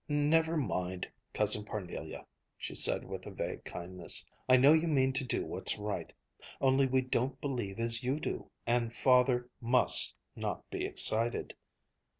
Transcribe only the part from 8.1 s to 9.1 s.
do, and